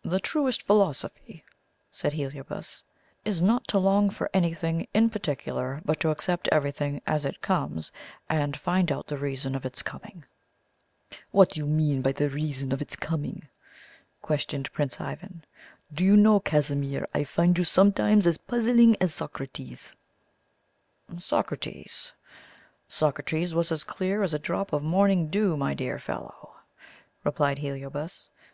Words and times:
"The 0.00 0.20
truest 0.20 0.62
philosophy," 0.62 1.44
said 1.90 2.14
Heliobas, 2.14 2.82
"is 3.26 3.42
not 3.42 3.68
to 3.68 3.78
long 3.78 4.08
for 4.08 4.30
anything 4.32 4.88
in 4.94 5.10
particular, 5.10 5.82
but 5.84 6.00
to 6.00 6.08
accept 6.08 6.48
everything 6.48 7.02
as 7.06 7.26
it 7.26 7.42
comes, 7.42 7.92
and 8.30 8.56
find 8.56 8.90
out 8.90 9.06
the 9.08 9.18
reason 9.18 9.54
of 9.54 9.66
its 9.66 9.82
coming." 9.82 10.24
"What 11.30 11.50
do 11.50 11.60
you 11.60 11.66
mean 11.66 12.00
by 12.00 12.12
'the 12.12 12.30
reason 12.30 12.72
of 12.72 12.80
its 12.80 12.96
coming'?" 12.96 13.48
questioned 14.22 14.72
Prince 14.72 14.98
Ivan. 14.98 15.44
"Do 15.92 16.06
you 16.06 16.16
know, 16.16 16.40
Casimir, 16.40 17.06
I 17.12 17.24
find 17.24 17.58
you 17.58 17.64
sometimes 17.64 18.26
as 18.26 18.38
puzzling 18.38 18.96
as 18.98 19.12
Socrates." 19.12 19.92
"Socrates? 21.18 22.14
Socrates 22.88 23.54
was 23.54 23.70
as 23.70 23.84
clear 23.84 24.22
as 24.22 24.32
a 24.32 24.38
drop 24.38 24.72
of 24.72 24.82
morning 24.82 25.28
dew, 25.28 25.54
my 25.54 25.74
dear 25.74 25.98
fellow," 25.98 26.54
replied 27.24 27.58
Heliobas. 27.58 28.30